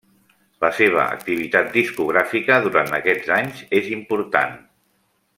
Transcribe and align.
La 0.63 0.69
seva 0.77 1.01
activitat 1.17 1.69
discogràfica 1.75 2.57
durant 2.65 2.89
aquests 3.01 3.29
anys 3.39 3.61
és 3.81 3.91
important. 3.99 4.57